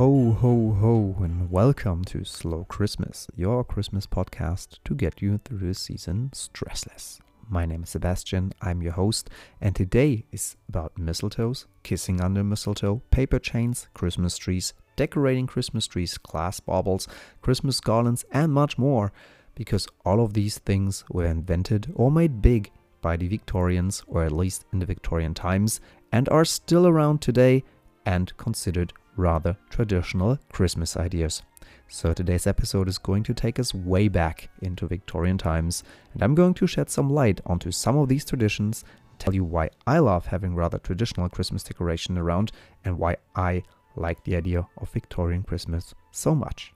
Ho, 0.00 0.32
ho, 0.32 0.72
ho, 0.80 1.16
and 1.22 1.50
welcome 1.50 2.04
to 2.06 2.24
Slow 2.24 2.64
Christmas, 2.64 3.26
your 3.36 3.62
Christmas 3.62 4.06
podcast 4.06 4.78
to 4.86 4.94
get 4.94 5.20
you 5.20 5.36
through 5.44 5.58
the 5.58 5.74
season 5.74 6.30
stressless. 6.32 7.20
My 7.50 7.66
name 7.66 7.82
is 7.82 7.90
Sebastian, 7.90 8.54
I'm 8.62 8.80
your 8.80 8.92
host, 8.92 9.28
and 9.60 9.76
today 9.76 10.24
is 10.32 10.56
about 10.70 10.94
mistletoes, 10.94 11.66
kissing 11.82 12.18
under 12.22 12.42
mistletoe, 12.42 13.02
paper 13.10 13.38
chains, 13.38 13.88
Christmas 13.92 14.38
trees, 14.38 14.72
decorating 14.96 15.46
Christmas 15.46 15.86
trees, 15.86 16.16
glass 16.16 16.60
baubles, 16.60 17.06
Christmas 17.42 17.78
garlands, 17.78 18.24
and 18.32 18.54
much 18.54 18.78
more, 18.78 19.12
because 19.54 19.86
all 20.06 20.24
of 20.24 20.32
these 20.32 20.56
things 20.56 21.04
were 21.10 21.26
invented 21.26 21.92
or 21.94 22.10
made 22.10 22.40
big 22.40 22.70
by 23.02 23.18
the 23.18 23.28
Victorians, 23.28 24.02
or 24.06 24.24
at 24.24 24.32
least 24.32 24.64
in 24.72 24.78
the 24.78 24.86
Victorian 24.86 25.34
times, 25.34 25.78
and 26.10 26.26
are 26.30 26.46
still 26.46 26.86
around 26.86 27.20
today 27.20 27.64
and 28.06 28.36
considered 28.36 28.92
rather 29.16 29.56
traditional 29.68 30.38
Christmas 30.50 30.96
ideas. 30.96 31.42
So 31.88 32.12
today's 32.12 32.46
episode 32.46 32.88
is 32.88 32.98
going 32.98 33.24
to 33.24 33.34
take 33.34 33.58
us 33.58 33.74
way 33.74 34.08
back 34.08 34.48
into 34.62 34.86
Victorian 34.86 35.38
times, 35.38 35.82
and 36.14 36.22
I'm 36.22 36.34
going 36.34 36.54
to 36.54 36.66
shed 36.66 36.88
some 36.88 37.10
light 37.10 37.40
onto 37.44 37.70
some 37.70 37.98
of 37.98 38.08
these 38.08 38.24
traditions, 38.24 38.84
tell 39.18 39.34
you 39.34 39.44
why 39.44 39.70
I 39.86 39.98
love 39.98 40.26
having 40.26 40.54
rather 40.54 40.78
traditional 40.78 41.28
Christmas 41.28 41.62
decoration 41.62 42.16
around, 42.16 42.52
and 42.84 42.98
why 42.98 43.16
I 43.34 43.64
like 43.96 44.22
the 44.24 44.36
idea 44.36 44.66
of 44.78 44.90
Victorian 44.90 45.42
Christmas 45.42 45.94
so 46.12 46.34
much. 46.34 46.72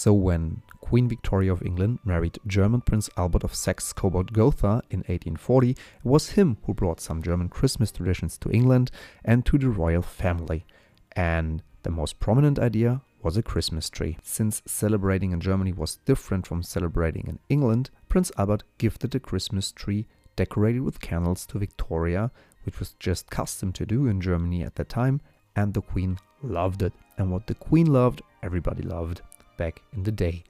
So 0.00 0.14
when 0.14 0.62
Queen 0.80 1.10
Victoria 1.10 1.52
of 1.52 1.62
England 1.62 1.98
married 2.06 2.38
German 2.46 2.80
Prince 2.80 3.10
Albert 3.18 3.44
of 3.44 3.54
Saxe-Coburg-Gotha 3.54 4.80
in 4.88 5.00
1840, 5.00 5.72
it 5.72 5.78
was 6.02 6.30
him 6.30 6.56
who 6.64 6.72
brought 6.72 7.02
some 7.02 7.22
German 7.22 7.50
Christmas 7.50 7.92
traditions 7.92 8.38
to 8.38 8.50
England 8.50 8.90
and 9.26 9.44
to 9.44 9.58
the 9.58 9.68
royal 9.68 10.00
family. 10.00 10.64
And 11.12 11.62
the 11.82 11.90
most 11.90 12.18
prominent 12.18 12.58
idea 12.58 13.02
was 13.22 13.36
a 13.36 13.42
Christmas 13.42 13.90
tree. 13.90 14.16
Since 14.22 14.62
celebrating 14.64 15.32
in 15.32 15.40
Germany 15.42 15.74
was 15.74 15.98
different 16.06 16.46
from 16.46 16.62
celebrating 16.62 17.26
in 17.26 17.38
England, 17.50 17.90
Prince 18.08 18.32
Albert 18.38 18.62
gifted 18.78 19.14
a 19.14 19.20
Christmas 19.20 19.70
tree 19.70 20.06
decorated 20.34 20.80
with 20.80 21.02
candles 21.02 21.44
to 21.44 21.58
Victoria, 21.58 22.30
which 22.62 22.78
was 22.78 22.94
just 22.98 23.28
custom 23.28 23.70
to 23.74 23.84
do 23.84 24.06
in 24.06 24.22
Germany 24.22 24.62
at 24.62 24.76
that 24.76 24.88
time, 24.88 25.20
and 25.54 25.74
the 25.74 25.82
Queen 25.82 26.16
loved 26.42 26.80
it. 26.80 26.94
And 27.18 27.30
what 27.30 27.46
the 27.46 27.54
Queen 27.54 27.92
loved, 27.92 28.22
everybody 28.42 28.82
loved 28.82 29.20
back 29.60 29.82
in 29.92 30.04
the 30.04 30.16
day. 30.26 30.42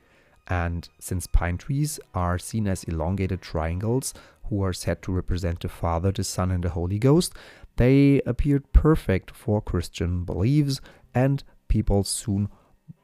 And 0.47 0.89
since 0.99 1.27
pine 1.27 1.59
trees 1.59 2.01
are 2.15 2.39
seen 2.39 2.67
as 2.67 2.85
elongated 2.85 3.41
triangles 3.43 4.15
who 4.45 4.63
are 4.65 4.73
said 4.73 5.03
to 5.03 5.13
represent 5.13 5.61
the 5.61 5.69
Father, 5.69 6.13
the 6.13 6.25
Son, 6.25 6.51
and 6.51 6.63
the 6.65 6.71
Holy 6.79 6.99
Ghost, 6.99 7.35
they 7.77 8.21
appeared 8.27 8.73
perfect 8.73 9.31
for 9.31 9.61
Christian 9.61 10.25
beliefs 10.25 10.81
and 11.15 11.43
people 11.69 12.05
soon 12.05 12.49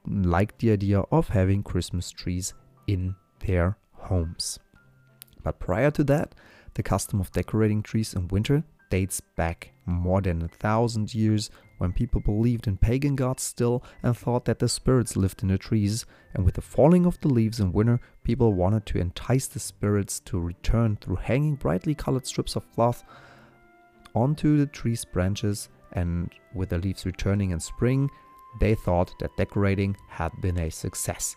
liked 0.07 0.59
the 0.59 0.73
idea 0.73 1.01
of 1.11 1.29
having 1.29 1.63
Christmas 1.63 2.11
trees 2.11 2.55
in 2.87 3.17
their 3.41 3.77
homes. 3.93 4.59
But 5.43 5.59
prior 5.59 5.91
to 5.93 6.05
that, 6.05 6.35
the 6.75 6.83
custom 6.83 7.21
of 7.21 7.33
decorating 7.33 7.83
trees 7.83 8.15
in 8.15 8.29
winter 8.29 8.65
dates 8.91 9.21
back 9.21 9.73
more 9.85 10.21
than 10.21 10.43
a 10.43 10.49
thousand 10.49 11.15
years 11.15 11.51
when 11.79 11.93
people 11.93 12.21
believed 12.21 12.67
in 12.67 12.77
pagan 12.77 13.17
gods 13.17 13.43
still 13.43 13.85
and 14.03 14.17
thought 14.17 14.47
that 14.47 14.59
the 14.59 14.69
spirits 14.69 15.17
lived 15.17 15.43
in 15.43 15.49
the 15.49 15.59
trees, 15.59 16.07
and 16.35 16.45
with 16.45 16.55
the 16.55 16.63
falling 16.63 17.05
of 17.05 17.21
the 17.21 17.29
leaves 17.29 17.61
in 17.61 17.73
winter, 17.73 18.01
people 18.25 18.55
wanted 18.55 18.87
to 18.87 18.99
entice 18.99 19.47
the 19.47 19.61
spirits 19.61 20.21
to 20.21 20.41
return 20.41 20.97
through 20.97 21.17
hanging 21.17 21.55
brightly 21.55 21.95
colored 21.95 22.27
strips 22.27 22.57
of 22.57 22.71
cloth 22.73 23.05
onto 24.15 24.57
the 24.57 24.67
tree's 24.67 25.05
branches 25.05 25.69
and 25.93 26.31
with 26.55 26.71
the 26.71 26.79
leaves 26.79 27.07
returning 27.07 27.51
in 27.51 27.61
spring, 27.61 28.11
they 28.59 28.75
thought 28.75 29.13
that 29.21 29.37
decorating 29.37 29.97
had 30.09 30.33
been 30.41 30.59
a 30.59 30.71
success. 30.71 31.37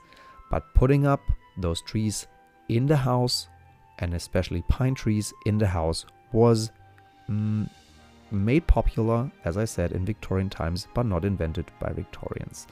But 0.50 0.73
putting 0.73 1.06
up 1.06 1.22
those 1.57 1.81
trees 1.81 2.28
in 2.69 2.85
the 2.85 2.95
house, 2.97 3.47
and 4.00 4.13
especially 4.13 4.63
pine 4.63 4.95
trees 4.95 5.34
in 5.45 5.57
the 5.57 5.68
house, 5.68 6.06
was 6.31 6.72
mm, 7.29 7.69
made 8.31 8.67
popular, 8.67 9.31
as 9.45 9.57
I 9.57 9.66
said, 9.66 9.91
in 9.91 10.06
Victorian 10.06 10.50
times, 10.50 10.88
but 10.94 11.06
not 11.06 11.25
invented 11.25 11.72
by 11.79 11.91
Victorians. 11.91 12.67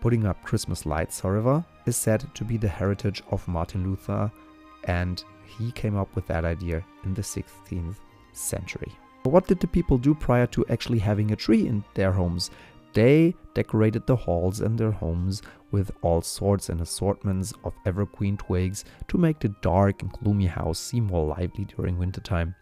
Putting 0.00 0.26
up 0.26 0.42
Christmas 0.42 0.86
lights, 0.86 1.20
however, 1.20 1.64
is 1.86 1.96
said 1.96 2.26
to 2.34 2.44
be 2.44 2.56
the 2.56 2.68
heritage 2.68 3.22
of 3.30 3.46
Martin 3.48 3.84
Luther, 3.84 4.30
and 4.84 5.24
he 5.58 5.72
came 5.72 5.96
up 5.96 6.14
with 6.14 6.26
that 6.26 6.44
idea 6.44 6.84
in 7.04 7.14
the 7.14 7.22
16th 7.22 7.96
century. 8.32 8.92
What 9.22 9.48
did 9.48 9.58
the 9.58 9.66
people 9.66 9.98
do 9.98 10.14
prior 10.14 10.46
to 10.48 10.64
actually 10.68 11.00
having 11.00 11.32
a 11.32 11.36
tree 11.36 11.66
in 11.66 11.82
their 11.94 12.12
homes? 12.12 12.50
They 12.92 13.34
decorated 13.54 14.06
the 14.06 14.16
halls 14.16 14.60
and 14.60 14.78
their 14.78 14.92
homes 14.92 15.42
with 15.70 15.90
all 16.02 16.22
sorts 16.22 16.68
and 16.68 16.80
assortments 16.80 17.52
of 17.64 17.74
evergreen 17.84 18.36
twigs 18.36 18.84
to 19.08 19.18
make 19.18 19.40
the 19.40 19.54
dark 19.62 20.02
and 20.02 20.12
gloomy 20.12 20.46
house 20.46 20.78
seem 20.78 21.06
more 21.06 21.26
lively 21.26 21.64
during 21.64 21.98
wintertime. 21.98 22.54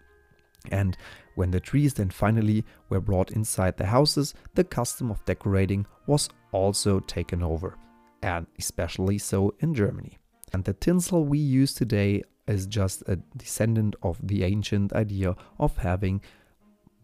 And 0.71 0.97
when 1.35 1.51
the 1.51 1.61
trees 1.61 1.95
then 1.95 2.11
finally 2.11 2.65
were 2.89 3.01
brought 3.01 3.33
inside 3.33 3.77
the 3.77 3.87
houses, 3.87 4.35
the 4.55 4.65
custom 4.65 5.11
of 5.11 5.25
decorating 5.25 5.87
was 6.07 6.29
also 6.53 7.01
taken 7.01 7.43
over, 7.43 7.77
and 8.23 8.47
especially 8.59 9.19
so 9.19 9.55
in 9.61 9.75
Germany. 9.75 10.19
And 10.53 10.65
the 10.65 10.73
tinsel 10.73 11.25
we 11.25 11.39
use 11.39 11.75
today 11.75 12.23
is 12.47 12.67
just 12.67 13.03
a 13.07 13.17
descendant 13.37 13.97
of 14.03 14.19
the 14.23 14.45
ancient 14.45 14.93
idea 14.93 15.35
of 15.59 15.77
having 15.79 16.21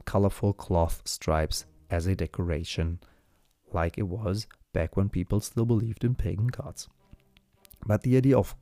colorful 0.05 0.53
cloth 0.53 1.03
stripes 1.05 1.67
as 1.91 2.07
a 2.07 2.15
decoration, 2.15 3.01
like 3.73 3.99
it 3.99 4.09
was 4.09 4.47
back 4.73 4.97
when 4.97 5.09
people 5.09 5.41
still 5.41 5.67
believed 5.67 6.05
in 6.05 6.15
pagan 6.15 6.47
gods. 6.47 6.89
But 7.87 8.03
the 8.03 8.17
idea 8.17 8.39
of 8.39 8.55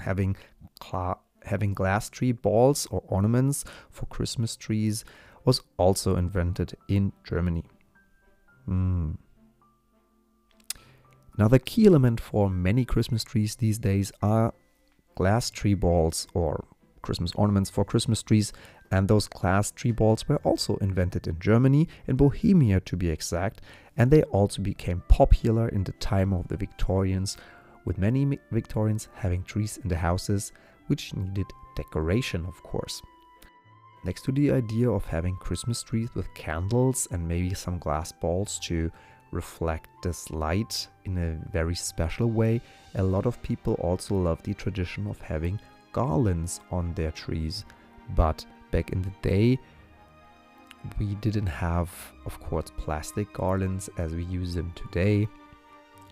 having 0.00 0.36
cla- 0.80 1.18
having 1.44 1.74
glass 1.74 2.08
tree 2.08 2.32
balls 2.32 2.86
or 2.90 3.02
ornaments 3.06 3.64
for 3.90 4.06
Christmas 4.06 4.56
trees 4.56 5.04
was 5.44 5.60
also 5.76 6.16
invented 6.16 6.76
in 6.88 7.12
Germany. 7.24 7.64
Mm. 8.68 9.16
Now, 11.36 11.48
the 11.48 11.58
key 11.58 11.86
element 11.86 12.20
for 12.20 12.48
many 12.48 12.84
Christmas 12.84 13.24
trees 13.24 13.56
these 13.56 13.78
days 13.78 14.12
are 14.22 14.54
glass 15.16 15.50
tree 15.50 15.74
balls 15.74 16.26
or 16.32 16.64
Christmas 17.02 17.32
ornaments 17.34 17.70
for 17.70 17.84
Christmas 17.84 18.22
trees, 18.22 18.52
and 18.90 19.08
those 19.08 19.28
glass 19.28 19.70
tree 19.70 19.90
balls 19.90 20.26
were 20.28 20.38
also 20.38 20.76
invented 20.76 21.26
in 21.26 21.38
Germany, 21.38 21.88
in 22.06 22.16
Bohemia 22.16 22.80
to 22.80 22.96
be 22.96 23.10
exact, 23.10 23.60
and 23.96 24.10
they 24.10 24.22
also 24.24 24.62
became 24.62 25.02
popular 25.08 25.68
in 25.68 25.84
the 25.84 25.92
time 25.92 26.32
of 26.32 26.48
the 26.48 26.56
Victorians, 26.56 27.36
with 27.84 27.98
many 27.98 28.38
Victorians 28.50 29.08
having 29.14 29.42
trees 29.42 29.78
in 29.82 29.88
the 29.88 29.96
houses, 29.96 30.52
which 30.86 31.14
needed 31.14 31.46
decoration, 31.74 32.44
of 32.46 32.62
course. 32.62 33.02
Next 34.04 34.22
to 34.24 34.32
the 34.32 34.50
idea 34.50 34.90
of 34.90 35.06
having 35.06 35.36
Christmas 35.36 35.82
trees 35.82 36.10
with 36.14 36.32
candles 36.34 37.08
and 37.10 37.26
maybe 37.26 37.54
some 37.54 37.78
glass 37.78 38.12
balls 38.12 38.58
to 38.64 38.90
reflect 39.30 39.88
this 40.02 40.30
light 40.30 40.86
in 41.04 41.18
a 41.18 41.50
very 41.52 41.74
special 41.74 42.30
way, 42.30 42.60
a 42.94 43.02
lot 43.02 43.26
of 43.26 43.42
people 43.42 43.74
also 43.74 44.14
love 44.14 44.42
the 44.42 44.54
tradition 44.54 45.06
of 45.06 45.20
having 45.20 45.58
garlands 45.92 46.60
on 46.70 46.92
their 46.94 47.10
trees. 47.10 47.64
But 48.14 48.44
back 48.70 48.90
in 48.90 49.00
the 49.02 49.12
day, 49.22 49.58
we 50.98 51.14
didn't 51.16 51.46
have, 51.46 51.90
of 52.26 52.38
course, 52.40 52.70
plastic 52.76 53.32
garlands 53.32 53.88
as 53.96 54.14
we 54.14 54.24
use 54.24 54.54
them 54.54 54.72
today. 54.74 55.26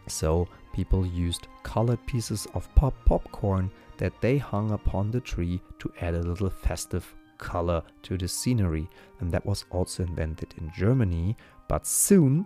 So 0.08 0.48
people 0.72 1.06
used 1.06 1.48
colored 1.62 2.04
pieces 2.06 2.46
of 2.54 2.74
pop 2.74 2.94
popcorn 3.04 3.70
that 4.02 4.20
they 4.20 4.36
hung 4.36 4.72
upon 4.72 5.12
the 5.12 5.20
tree 5.20 5.62
to 5.78 5.88
add 6.00 6.14
a 6.16 6.22
little 6.22 6.50
festive 6.50 7.14
color 7.38 7.80
to 8.02 8.18
the 8.18 8.26
scenery. 8.26 8.90
And 9.20 9.30
that 9.30 9.46
was 9.46 9.64
also 9.70 10.02
invented 10.02 10.56
in 10.58 10.72
Germany. 10.76 11.36
But 11.68 11.86
soon, 11.86 12.44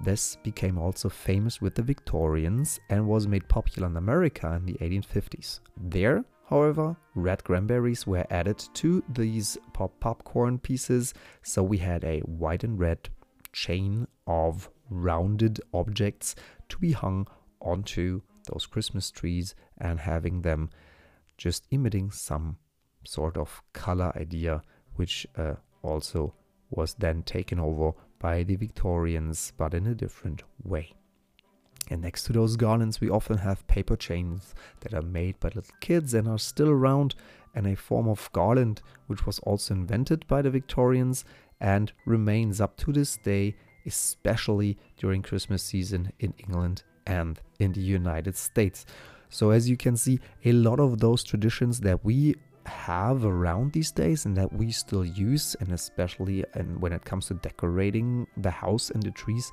this 0.00 0.36
became 0.44 0.78
also 0.78 1.08
famous 1.08 1.60
with 1.60 1.74
the 1.74 1.82
Victorians 1.82 2.78
and 2.90 3.08
was 3.08 3.26
made 3.26 3.48
popular 3.48 3.88
in 3.88 3.96
America 3.96 4.52
in 4.54 4.66
the 4.66 4.74
1850s. 4.74 5.58
There, 5.76 6.24
However, 6.48 6.96
red 7.16 7.42
cranberries 7.42 8.06
were 8.06 8.24
added 8.30 8.58
to 8.74 9.02
these 9.08 9.58
pop 9.74 9.98
popcorn 9.98 10.60
pieces, 10.60 11.12
so 11.42 11.62
we 11.62 11.78
had 11.78 12.04
a 12.04 12.20
white 12.20 12.64
and 12.64 12.78
red 12.78 13.10
chain 13.52 14.06
of 14.28 14.70
rounded 14.88 15.60
objects 15.74 16.36
to 16.70 16.78
be 16.78 16.92
hung 16.92 17.26
onto 17.60 18.22
those 18.48 18.66
Christmas 18.66 19.10
trees 19.10 19.54
and 19.78 20.00
having 20.00 20.42
them 20.42 20.70
just 21.36 21.66
emitting 21.70 22.10
some 22.10 22.56
sort 23.04 23.36
of 23.36 23.62
color 23.72 24.12
idea, 24.16 24.62
which 24.96 25.26
uh, 25.36 25.54
also 25.82 26.34
was 26.70 26.94
then 26.94 27.22
taken 27.22 27.58
over 27.60 27.92
by 28.18 28.42
the 28.42 28.56
Victorians, 28.56 29.52
but 29.56 29.74
in 29.74 29.86
a 29.86 29.94
different 29.94 30.42
way. 30.62 30.92
And 31.90 32.02
next 32.02 32.24
to 32.24 32.32
those 32.32 32.56
garlands, 32.56 33.00
we 33.00 33.08
often 33.08 33.38
have 33.38 33.66
paper 33.66 33.96
chains 33.96 34.54
that 34.80 34.92
are 34.92 35.02
made 35.02 35.40
by 35.40 35.48
little 35.48 35.74
kids 35.80 36.12
and 36.12 36.28
are 36.28 36.38
still 36.38 36.68
around, 36.68 37.14
and 37.54 37.66
a 37.66 37.76
form 37.76 38.08
of 38.08 38.30
garland 38.32 38.82
which 39.06 39.24
was 39.24 39.38
also 39.40 39.74
invented 39.74 40.26
by 40.26 40.42
the 40.42 40.50
Victorians 40.50 41.24
and 41.60 41.92
remains 42.04 42.60
up 42.60 42.76
to 42.76 42.92
this 42.92 43.16
day 43.16 43.56
especially 43.86 44.76
during 44.98 45.22
Christmas 45.22 45.62
season 45.62 46.12
in 46.20 46.34
England 46.38 46.82
and 47.08 47.40
in 47.58 47.72
the 47.72 47.80
United 47.80 48.36
States. 48.36 48.86
So, 49.30 49.50
as 49.50 49.68
you 49.68 49.76
can 49.76 49.96
see, 49.96 50.20
a 50.44 50.52
lot 50.52 50.78
of 50.78 51.00
those 51.00 51.24
traditions 51.24 51.80
that 51.80 52.04
we 52.04 52.36
have 52.66 53.24
around 53.24 53.72
these 53.72 53.90
days 53.90 54.26
and 54.26 54.36
that 54.36 54.52
we 54.52 54.70
still 54.70 55.04
use, 55.04 55.56
and 55.60 55.72
especially 55.72 56.44
and 56.54 56.80
when 56.80 56.92
it 56.92 57.04
comes 57.04 57.26
to 57.26 57.34
decorating 57.34 58.26
the 58.36 58.50
house 58.50 58.90
and 58.90 59.02
the 59.02 59.10
trees, 59.10 59.50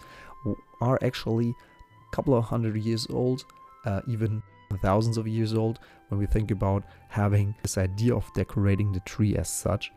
are 0.81 1.00
actually 1.02 1.50
a 1.50 2.16
couple 2.16 2.36
of 2.36 2.44
hundred 2.44 2.78
years 2.78 3.07
old, 3.10 3.46
uh, 3.86 4.01
even 4.08 4.44
thousands 4.81 5.18
of 5.18 5.28
years 5.28 5.54
old. 5.54 5.80
When 6.10 6.19
we 6.19 6.28
think 6.28 6.51
about 6.51 6.84
having 7.10 7.56
this 7.62 7.78
idea 7.78 8.16
of 8.16 8.31
decorating 8.34 8.92
the 8.92 9.00
tree 9.01 9.36
as 9.36 9.50
such, 9.50 9.92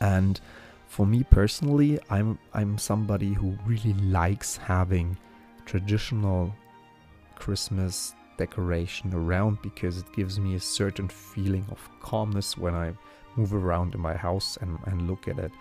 and 0.00 0.40
for 0.86 1.06
me 1.06 1.22
personally, 1.24 1.98
I'm 2.10 2.38
I'm 2.54 2.78
somebody 2.78 3.32
who 3.32 3.56
really 3.66 3.94
likes 3.94 4.56
having 4.56 5.16
traditional 5.66 6.54
Christmas 7.34 8.14
decoration 8.36 9.12
around 9.14 9.58
because 9.62 9.98
it 9.98 10.12
gives 10.12 10.38
me 10.38 10.54
a 10.54 10.60
certain 10.60 11.08
feeling 11.08 11.66
of 11.70 11.78
calmness 12.00 12.56
when 12.56 12.74
I 12.74 12.92
move 13.36 13.54
around 13.54 13.94
in 13.94 14.00
my 14.00 14.14
house 14.14 14.58
and, 14.60 14.78
and 14.86 15.08
look 15.08 15.28
at 15.28 15.38
it. 15.38 15.52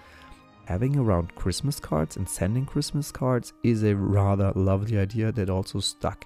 Having 0.65 0.97
around 0.97 1.35
Christmas 1.35 1.79
cards 1.79 2.17
and 2.17 2.27
sending 2.29 2.65
Christmas 2.65 3.11
cards 3.11 3.53
is 3.63 3.83
a 3.83 3.95
rather 3.95 4.51
lovely 4.55 4.97
idea 4.97 5.31
that 5.31 5.49
also 5.49 5.79
stuck 5.79 6.25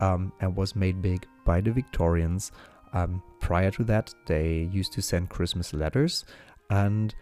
um, 0.00 0.32
and 0.40 0.56
was 0.56 0.76
made 0.76 1.02
big 1.02 1.26
by 1.44 1.60
the 1.60 1.72
Victorians. 1.72 2.52
Um, 2.92 3.22
prior 3.40 3.70
to 3.72 3.84
that, 3.84 4.14
they 4.26 4.68
used 4.72 4.92
to 4.92 5.02
send 5.02 5.28
Christmas 5.28 5.72
letters, 5.72 6.24
and 6.70 7.14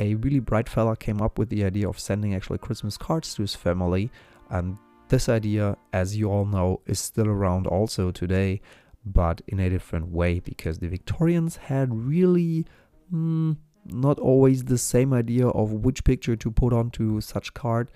a 0.00 0.14
really 0.16 0.40
bright 0.40 0.68
fella 0.68 0.96
came 0.96 1.20
up 1.20 1.38
with 1.38 1.48
the 1.48 1.64
idea 1.64 1.88
of 1.88 1.98
sending 1.98 2.34
actually 2.34 2.58
Christmas 2.58 2.96
cards 2.96 3.34
to 3.34 3.42
his 3.42 3.54
family, 3.54 4.10
and 4.50 4.78
this 5.08 5.28
idea, 5.28 5.76
as 5.92 6.16
you 6.16 6.30
all 6.30 6.44
know, 6.44 6.80
is 6.86 6.98
still 6.98 7.28
around 7.28 7.66
also 7.66 8.10
today, 8.10 8.60
but 9.04 9.40
in 9.46 9.58
a 9.60 9.70
different 9.70 10.08
way 10.08 10.40
because 10.40 10.78
the 10.78 10.88
Victorians 10.88 11.56
had 11.56 11.94
really 11.94 12.66
mm, 13.12 13.56
not 13.86 14.18
always 14.18 14.64
the 14.64 14.78
same 14.78 15.12
idea 15.12 15.48
of 15.48 15.72
which 15.72 16.04
picture 16.04 16.36
to 16.36 16.50
put 16.50 16.72
onto 16.72 17.20
such 17.20 17.54
card 17.54 17.90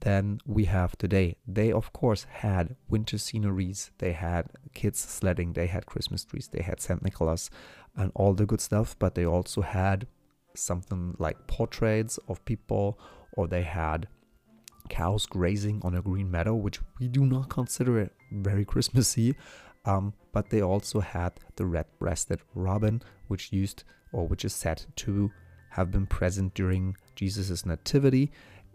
than 0.00 0.38
we 0.44 0.66
have 0.66 0.96
today. 0.98 1.36
They, 1.46 1.72
of 1.72 1.92
course, 1.92 2.24
had 2.24 2.76
winter 2.88 3.18
sceneries, 3.18 3.90
they 3.98 4.12
had 4.12 4.50
kids 4.74 4.98
sledding, 4.98 5.54
they 5.54 5.66
had 5.66 5.86
Christmas 5.86 6.24
trees, 6.24 6.48
they 6.52 6.62
had 6.62 6.80
St. 6.80 7.02
Nicholas, 7.02 7.50
and 7.96 8.12
all 8.14 8.34
the 8.34 8.46
good 8.46 8.60
stuff, 8.60 8.96
but 8.98 9.14
they 9.14 9.24
also 9.24 9.62
had 9.62 10.06
something 10.54 11.14
like 11.18 11.46
portraits 11.46 12.18
of 12.28 12.44
people, 12.44 12.98
or 13.32 13.46
they 13.46 13.62
had 13.62 14.08
cows 14.86 15.26
grazing 15.26 15.80
on 15.84 15.94
a 15.94 16.02
green 16.02 16.30
meadow, 16.30 16.54
which 16.54 16.80
we 16.98 17.08
do 17.08 17.26
not 17.26 17.48
consider 17.48 18.10
very 18.32 18.64
Christmassy. 18.64 19.34
Um, 19.84 20.14
but 20.32 20.50
they 20.50 20.62
also 20.62 21.00
had 21.00 21.32
the 21.54 21.64
red-breasted 21.64 22.40
robin, 22.54 23.02
which 23.28 23.52
used 23.52 23.84
or 24.12 24.26
which 24.26 24.44
is 24.44 24.52
said 24.52 24.84
to 24.96 25.30
have 25.70 25.90
been 25.90 26.06
present 26.06 26.54
during 26.54 26.96
Jesus' 27.14 27.64
nativity, 27.64 28.32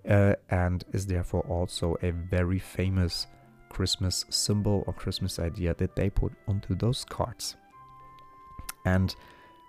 uh, 0.08 0.36
and 0.50 0.84
is 0.94 1.06
therefore 1.06 1.42
also 1.50 1.98
a 2.02 2.12
very 2.12 2.60
famous 2.60 3.28
Christmas 3.70 4.26
symbol 4.30 4.84
or 4.88 4.94
Christmas 4.94 5.40
idea 5.40 5.74
that 5.76 5.96
they 5.96 6.10
put 6.10 6.34
onto 6.48 6.76
those 6.76 7.04
cards. 7.04 7.56
And 8.86 9.16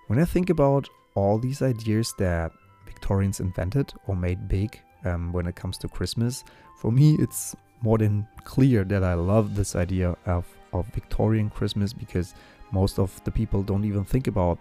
when 0.06 0.18
I 0.18 0.24
think 0.24 0.50
about 0.50 0.88
all 1.14 1.38
these 1.38 1.62
ideas 1.62 2.14
that 2.18 2.52
Victorians 2.86 3.40
invented 3.40 3.92
or 4.06 4.16
made 4.16 4.48
big 4.48 4.80
um, 5.04 5.32
when 5.32 5.46
it 5.46 5.56
comes 5.56 5.78
to 5.78 5.88
Christmas. 5.88 6.44
For 6.76 6.92
me, 6.92 7.16
it's 7.18 7.54
more 7.82 7.98
than 7.98 8.26
clear 8.44 8.84
that 8.84 9.04
I 9.04 9.14
love 9.14 9.54
this 9.54 9.74
idea 9.74 10.16
of, 10.26 10.46
of 10.72 10.86
Victorian 10.88 11.50
Christmas 11.50 11.92
because 11.92 12.34
most 12.70 12.98
of 12.98 13.22
the 13.24 13.30
people 13.30 13.62
don't 13.62 13.84
even 13.84 14.04
think 14.04 14.26
about 14.26 14.58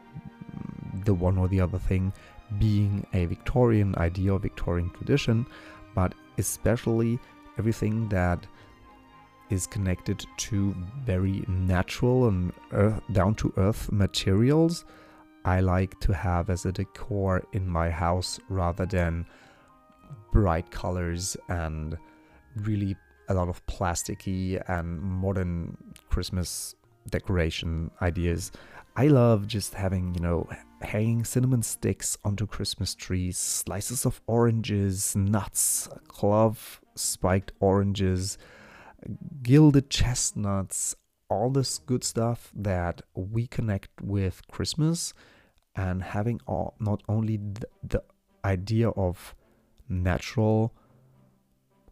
the 1.06 1.14
one 1.14 1.38
or 1.38 1.48
the 1.48 1.62
other 1.62 1.78
thing 1.78 2.12
being 2.60 3.06
a 3.14 3.26
Victorian 3.26 3.96
idea 3.98 4.34
or 4.34 4.40
Victorian 4.40 4.90
tradition, 4.90 5.46
but 5.96 6.14
especially 6.38 7.20
everything 7.58 8.10
that 8.10 8.46
is 9.50 9.68
connected 9.68 10.26
to 10.38 10.76
very 11.04 11.44
natural 11.48 12.28
and 12.28 12.54
down 13.12 13.36
to 13.36 13.54
earth 13.58 13.92
materials. 13.92 14.86
I 15.44 15.60
like 15.60 16.00
to 16.02 16.14
have 16.14 16.50
as 16.50 16.66
a 16.66 16.72
decor 16.72 17.44
in 17.52 17.68
my 17.68 17.90
house 17.90 18.40
rather 18.48 18.86
than 18.86 19.26
bright 20.32 20.70
colors 20.72 21.38
and 21.50 21.98
really 22.56 22.96
a 23.30 23.34
lot 23.34 23.50
of 23.50 23.66
plasticky 23.66 24.62
and 24.68 25.02
modern 25.02 25.78
Christmas 26.10 26.76
decoration 27.10 27.92
ideas. 28.02 28.52
I 28.96 29.08
love 29.08 29.48
just 29.48 29.74
having, 29.74 30.14
you 30.16 30.22
know, 30.22 30.50
hanging 30.82 31.24
cinnamon 31.24 31.64
sticks 31.64 32.18
onto 32.26 32.46
Christmas 32.46 32.94
trees, 32.94 33.38
slices 33.38 34.06
of 34.06 34.22
oranges, 34.28 35.16
nuts, 35.16 35.88
clove 36.08 36.82
spiked 36.96 37.52
oranges, 37.60 38.38
gilded 39.42 39.90
chestnuts, 39.90 40.96
all 41.30 41.50
this 41.50 41.78
good 41.78 42.04
stuff 42.04 42.52
that 42.54 43.02
we 43.16 43.48
connect 43.48 43.90
with 44.02 44.42
Christmas 44.52 45.14
and 45.76 46.04
having 46.04 46.42
all, 46.46 46.76
not 46.80 47.02
only 47.08 47.38
the, 47.38 47.68
the 47.84 48.04
idea 48.44 48.90
of 48.90 49.34
natural 49.92 50.74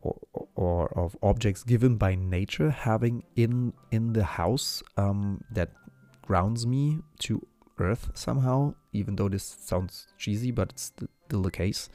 or, 0.02 0.18
or 0.56 0.98
of 0.98 1.18
objects 1.22 1.64
given 1.64 1.98
by 1.98 2.16
nature 2.16 2.70
having 2.70 3.24
in 3.36 3.74
in 3.92 4.14
the 4.14 4.24
house 4.24 4.82
um, 4.98 5.44
that 5.52 5.72
grounds 6.22 6.66
me 6.66 7.00
to 7.20 7.46
earth 7.80 8.10
somehow 8.14 8.74
even 8.94 9.16
though 9.16 9.30
this 9.30 9.58
sounds 9.60 10.08
cheesy 10.18 10.52
but 10.52 10.72
it's 10.72 10.92
still 11.26 11.42
the 11.42 11.52
case. 11.52 11.90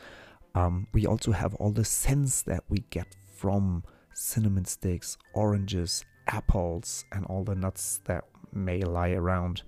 Um, 0.55 0.87
we 0.93 1.07
also 1.07 1.33
have 1.33 1.55
all 1.57 1.73
the 1.73 1.85
scents 1.85 2.43
that 2.43 2.63
we 2.69 2.85
get 2.91 3.17
from 3.37 3.83
cinnamon 4.13 4.65
sticks 4.65 5.19
oranges 5.35 6.05
apples 6.29 7.05
and 7.11 7.25
all 7.27 7.43
the 7.43 7.57
nuts 7.57 8.01
that 8.05 8.25
may 8.53 8.83
lie 8.83 9.11
around. 9.11 9.63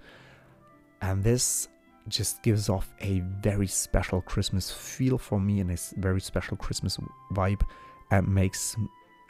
And 1.02 1.24
this 1.24 1.68
just 2.08 2.42
gives 2.42 2.68
off 2.68 2.92
a 3.00 3.20
very 3.40 3.66
special 3.66 4.20
Christmas 4.20 4.70
feel 4.70 5.18
for 5.18 5.40
me 5.40 5.60
and 5.60 5.70
a 5.70 5.78
very 5.96 6.20
special 6.20 6.56
Christmas 6.56 6.98
vibe 7.32 7.62
and 8.10 8.28
makes 8.28 8.76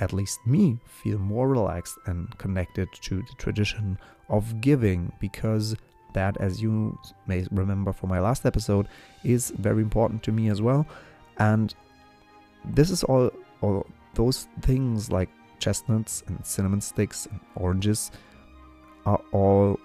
at 0.00 0.12
least 0.12 0.38
me 0.46 0.78
feel 0.84 1.18
more 1.18 1.48
relaxed 1.48 1.98
and 2.06 2.36
connected 2.38 2.88
to 3.00 3.22
the 3.22 3.32
tradition 3.38 3.98
of 4.28 4.60
giving 4.60 5.10
because 5.20 5.74
that 6.12 6.36
as 6.38 6.62
you 6.62 6.98
may 7.26 7.46
remember 7.50 7.92
from 7.92 8.08
my 8.10 8.20
last 8.20 8.46
episode 8.46 8.88
is 9.24 9.50
very 9.58 9.82
important 9.82 10.22
to 10.22 10.32
me 10.32 10.48
as 10.48 10.60
well. 10.60 10.86
And 11.38 11.74
this 12.64 12.90
is 12.90 13.04
all 13.04 13.30
all 13.62 13.86
those 14.14 14.48
things 14.62 15.10
like 15.10 15.28
chestnuts 15.58 16.22
and 16.26 16.44
cinnamon 16.44 16.80
sticks 16.80 17.26
and 17.26 17.40
oranges 17.54 18.10
are 19.04 19.20
all 19.32 19.78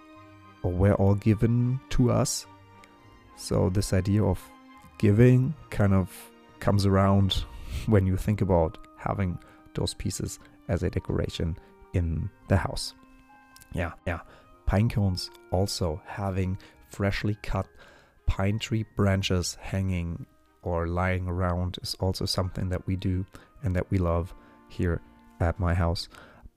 or 0.63 0.71
were 0.71 0.93
all 0.95 1.15
given 1.15 1.79
to 1.89 2.11
us 2.11 2.45
so 3.41 3.69
this 3.69 3.91
idea 3.91 4.23
of 4.23 4.39
giving 4.99 5.55
kind 5.71 5.93
of 5.93 6.15
comes 6.59 6.85
around 6.85 7.43
when 7.87 8.05
you 8.05 8.15
think 8.15 8.41
about 8.41 8.77
having 8.97 9.37
those 9.73 9.95
pieces 9.95 10.37
as 10.67 10.83
a 10.83 10.89
decoration 10.89 11.57
in 11.93 12.29
the 12.49 12.57
house. 12.57 12.93
Yeah, 13.73 13.93
yeah. 14.05 14.19
Pine 14.67 14.89
cones 14.89 15.31
also 15.51 16.01
having 16.05 16.57
freshly 16.91 17.35
cut 17.41 17.65
pine 18.27 18.59
tree 18.59 18.85
branches 18.95 19.57
hanging 19.59 20.25
or 20.61 20.87
lying 20.87 21.27
around 21.27 21.79
is 21.81 21.95
also 21.99 22.25
something 22.25 22.69
that 22.69 22.85
we 22.85 22.95
do 22.95 23.25
and 23.63 23.75
that 23.75 23.89
we 23.89 23.97
love 23.97 24.35
here 24.69 25.01
at 25.39 25.59
my 25.59 25.73
house. 25.73 26.07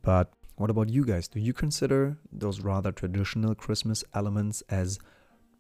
But 0.03 0.31
what 0.57 0.69
about 0.69 0.91
you 0.91 1.05
guys? 1.05 1.29
Do 1.29 1.41
you 1.41 1.55
consider 1.55 2.19
those 2.31 2.61
rather 2.61 2.93
traditional 2.93 3.55
Christmas 3.55 4.05
elements 4.13 4.63
as 4.69 4.99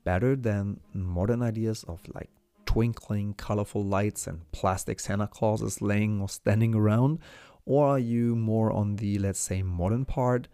better 0.04 0.36
than 0.36 0.80
modern 0.92 1.42
ideas 1.42 1.84
of 1.84 2.00
like 2.14 2.30
twinkling 2.66 3.34
colorful 3.34 3.84
lights 3.84 4.26
and 4.26 4.50
plastic 4.52 5.00
Santa 5.00 5.26
Clauses 5.26 5.80
laying 5.80 6.20
or 6.20 6.28
standing 6.28 6.74
around? 6.74 7.18
Or 7.66 7.86
are 7.86 7.98
you 7.98 8.36
more 8.36 8.70
on 8.70 8.96
the, 8.96 9.18
let's 9.18 9.40
say, 9.40 9.62
modern 9.62 10.04
part, 10.04 10.48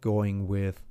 going 0.00 0.46
with 0.46 0.82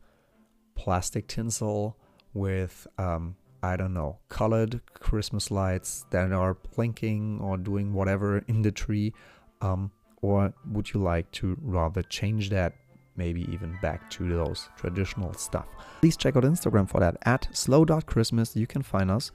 plastic 0.76 1.28
tinsel, 1.28 1.96
with, 2.34 2.88
um, 2.98 3.36
I 3.62 3.76
don't 3.78 3.94
know, 3.94 4.20
colored 4.30 4.82
Christmas 4.94 5.52
lights 5.52 6.06
that 6.10 6.32
are 6.32 6.56
blinking 6.76 7.40
or 7.40 7.58
doing 7.58 7.94
whatever 7.94 8.40
in 8.48 8.64
the 8.64 8.72
tree? 8.72 9.14
Um, 9.62 9.92
or 10.22 10.54
would 10.66 10.94
you 10.94 11.00
like 11.02 11.30
to 11.34 11.58
rather 11.62 12.02
change 12.04 12.50
that 12.50 12.74
maybe 13.20 13.42
even 13.52 13.78
back 13.82 14.10
to 14.10 14.28
those 14.28 14.70
traditional 14.78 15.34
stuff. 15.34 15.68
Please 16.02 16.18
check 16.18 16.36
out 16.36 16.44
Instagram 16.44 16.90
for 16.90 17.00
that 17.02 17.18
at 17.24 17.48
slow.christmas. 17.52 18.56
You 18.56 18.66
can 18.66 18.82
find 18.82 19.12
us, 19.12 19.32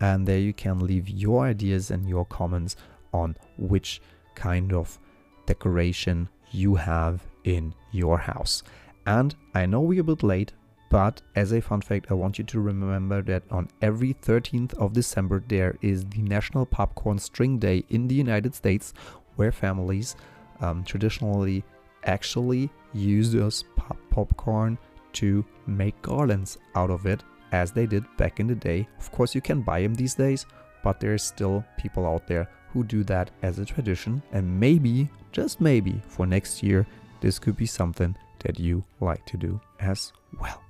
and 0.00 0.26
there 0.26 0.38
you 0.38 0.52
can 0.52 0.80
leave 0.80 1.08
your 1.08 1.44
ideas 1.44 1.92
and 1.92 2.08
your 2.08 2.24
comments 2.24 2.74
on 3.12 3.36
which 3.58 4.00
kind 4.34 4.72
of 4.72 4.98
decoration 5.46 6.28
you 6.50 6.74
have 6.74 7.22
in 7.44 7.74
your 7.92 8.18
house. 8.18 8.62
And 9.06 9.34
I 9.54 9.66
know 9.66 9.82
we're 9.82 10.00
a 10.00 10.04
bit 10.04 10.22
late, 10.22 10.52
but 10.90 11.20
as 11.34 11.52
a 11.52 11.60
fun 11.60 11.80
fact, 11.80 12.10
I 12.10 12.14
want 12.14 12.38
you 12.38 12.44
to 12.44 12.60
remember 12.60 13.22
that 13.22 13.42
on 13.50 13.68
every 13.82 14.14
13th 14.14 14.74
of 14.74 14.92
December, 14.92 15.42
there 15.46 15.76
is 15.82 16.04
the 16.06 16.22
National 16.22 16.66
Popcorn 16.66 17.18
String 17.18 17.58
Day 17.58 17.84
in 17.90 18.08
the 18.08 18.14
United 18.14 18.54
States, 18.54 18.94
where 19.36 19.52
families 19.52 20.16
um, 20.60 20.84
traditionally 20.84 21.64
actually 22.06 22.70
use 22.92 23.34
pop- 23.76 23.98
popcorn 24.10 24.78
to 25.14 25.44
make 25.66 26.00
garlands 26.02 26.58
out 26.74 26.90
of 26.90 27.06
it, 27.06 27.22
as 27.52 27.72
they 27.72 27.86
did 27.86 28.04
back 28.16 28.40
in 28.40 28.46
the 28.46 28.54
day. 28.54 28.88
Of 28.98 29.10
course, 29.12 29.34
you 29.34 29.40
can 29.40 29.62
buy 29.62 29.82
them 29.82 29.94
these 29.94 30.14
days, 30.14 30.46
but 30.82 31.00
there's 31.00 31.22
still 31.22 31.64
people 31.78 32.06
out 32.06 32.26
there 32.26 32.48
who 32.72 32.84
do 32.84 33.04
that 33.04 33.30
as 33.42 33.58
a 33.58 33.64
tradition, 33.64 34.22
and 34.32 34.60
maybe, 34.60 35.08
just 35.32 35.60
maybe, 35.60 36.00
for 36.08 36.26
next 36.26 36.62
year, 36.62 36.86
this 37.20 37.38
could 37.38 37.56
be 37.56 37.66
something 37.66 38.14
that 38.40 38.58
you 38.58 38.84
like 39.00 39.24
to 39.26 39.36
do 39.36 39.60
as 39.80 40.12
well. 40.40 40.62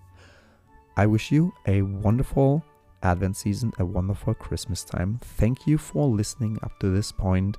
I 0.96 1.06
wish 1.06 1.32
you 1.32 1.52
a 1.66 1.82
wonderful 1.82 2.64
Advent 3.02 3.36
season, 3.36 3.72
a 3.78 3.84
wonderful 3.84 4.34
Christmas 4.34 4.82
time. 4.82 5.18
Thank 5.22 5.66
you 5.66 5.78
for 5.78 6.08
listening 6.08 6.58
up 6.62 6.78
to 6.80 6.90
this 6.90 7.12
point, 7.12 7.56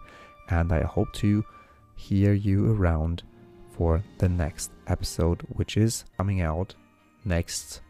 and 0.49 0.71
I 0.71 0.83
hope 0.83 1.11
to 1.13 1.43
hear 1.95 2.33
you 2.33 2.73
around 2.73 3.23
for 3.77 4.03
the 4.17 4.27
next 4.27 4.71
episode, 4.87 5.41
which 5.49 5.77
is 5.77 6.03
coming 6.17 6.41
out 6.41 6.73
next 7.23 7.81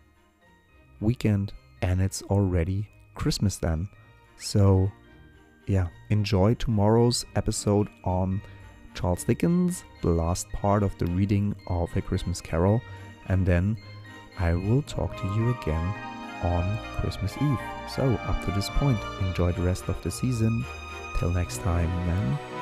weekend, 0.99 1.53
and 1.81 2.01
it's 2.01 2.21
already 2.23 2.89
Christmas 3.15 3.55
then. 3.57 3.87
So, 4.37 4.91
yeah, 5.65 5.87
enjoy 6.09 6.55
tomorrow's 6.55 7.25
episode 7.35 7.87
on 8.03 8.41
Charles 8.93 9.23
Dickens, 9.23 9.85
the 10.01 10.09
last 10.09 10.49
part 10.51 10.83
of 10.83 10.97
the 10.97 11.05
reading 11.07 11.55
of 11.67 11.95
A 11.95 12.01
Christmas 12.01 12.41
Carol, 12.41 12.81
and 13.27 13.45
then 13.45 13.77
I 14.39 14.53
will 14.53 14.81
talk 14.81 15.15
to 15.15 15.27
you 15.35 15.55
again 15.61 15.93
on 16.43 16.77
Christmas 16.99 17.35
Eve. 17.41 17.59
So, 17.89 18.03
up 18.27 18.43
to 18.45 18.51
this 18.51 18.69
point, 18.71 18.99
enjoy 19.21 19.53
the 19.53 19.61
rest 19.61 19.87
of 19.87 20.01
the 20.03 20.11
season. 20.11 20.65
Till 21.17 21.31
next 21.31 21.59
time, 21.59 21.89
man. 22.05 22.56